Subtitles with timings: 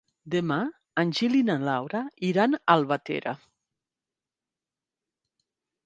[0.35, 0.55] Demà
[1.01, 2.01] en Gil i na Laura
[2.31, 3.35] iran a Albatera.